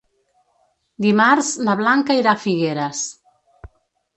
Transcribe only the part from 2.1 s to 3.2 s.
irà a Figueres.